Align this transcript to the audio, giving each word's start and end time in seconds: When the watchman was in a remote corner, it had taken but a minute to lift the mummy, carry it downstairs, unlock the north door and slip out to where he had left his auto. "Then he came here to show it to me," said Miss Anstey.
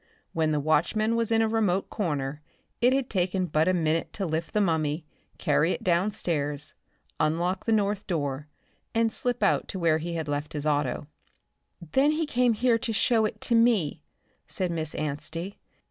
When 0.33 0.51
the 0.51 0.59
watchman 0.59 1.15
was 1.15 1.31
in 1.31 1.43
a 1.43 1.47
remote 1.47 1.91
corner, 1.91 2.41
it 2.81 2.91
had 2.91 3.07
taken 3.07 3.45
but 3.45 3.67
a 3.67 3.71
minute 3.75 4.11
to 4.13 4.25
lift 4.25 4.51
the 4.51 4.59
mummy, 4.59 5.05
carry 5.37 5.73
it 5.73 5.83
downstairs, 5.83 6.73
unlock 7.19 7.65
the 7.67 7.71
north 7.71 8.07
door 8.07 8.47
and 8.95 9.13
slip 9.13 9.43
out 9.43 9.67
to 9.67 9.77
where 9.77 9.99
he 9.99 10.15
had 10.15 10.27
left 10.27 10.53
his 10.53 10.65
auto. 10.65 11.05
"Then 11.91 12.09
he 12.09 12.25
came 12.25 12.53
here 12.53 12.79
to 12.79 12.91
show 12.91 13.25
it 13.25 13.41
to 13.41 13.53
me," 13.53 14.01
said 14.47 14.71
Miss 14.71 14.95
Anstey. 14.95 15.59